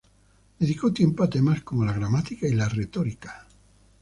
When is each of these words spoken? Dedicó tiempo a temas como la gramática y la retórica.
Dedicó 0.57 0.91
tiempo 0.91 1.23
a 1.23 1.29
temas 1.29 1.61
como 1.61 1.85
la 1.85 1.93
gramática 1.93 2.47
y 2.47 2.53
la 2.55 2.67
retórica. 2.67 3.45